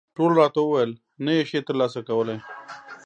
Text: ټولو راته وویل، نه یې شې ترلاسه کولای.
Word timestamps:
ټولو 0.15 0.33
راته 0.41 0.59
وویل، 0.61 0.91
نه 1.25 1.31
یې 1.37 1.43
شې 1.49 1.59
ترلاسه 1.67 1.99
کولای. 2.09 2.37